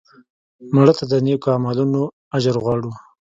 مړه 0.75 0.93
ته 0.97 1.03
د 1.11 1.13
نیکو 1.25 1.47
عملونو 1.57 2.01
اجر 2.35 2.55
غواړو 2.63 2.91